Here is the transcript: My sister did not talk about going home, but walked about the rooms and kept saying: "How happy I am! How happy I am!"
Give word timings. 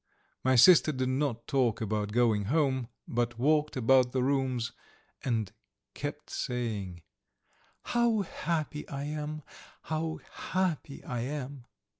My 0.43 0.55
sister 0.55 0.91
did 0.91 1.09
not 1.09 1.45
talk 1.45 1.79
about 1.79 2.11
going 2.11 2.45
home, 2.45 2.87
but 3.07 3.37
walked 3.37 3.77
about 3.77 4.13
the 4.13 4.23
rooms 4.23 4.71
and 5.23 5.51
kept 5.93 6.31
saying: 6.31 7.03
"How 7.83 8.21
happy 8.23 8.89
I 8.89 9.03
am! 9.03 9.43
How 9.93 10.17
happy 10.31 11.03
I 11.03 11.19
am!" 11.19 11.65